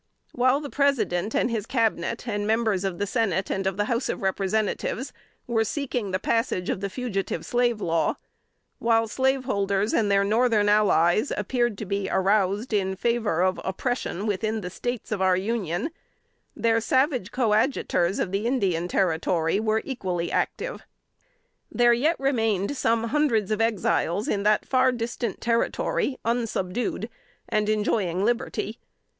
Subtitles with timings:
[0.33, 4.09] While the President and his Cabinet, and members of the Senate and of the House
[4.09, 5.13] of Representatives,
[5.45, 8.15] were seeking the passage of the Fugitive Slave Law;
[8.79, 14.61] while slaveholders and their northern allies appeared to be aroused in favor of oppression within
[14.61, 15.91] the States of our Union,
[16.55, 20.81] their savage coadjutors of the Indian territory were equally active.
[21.71, 27.07] There yet remained some hundreds of Exiles in that far distant territory unsubdued,
[27.47, 28.79] and enjoying liberty.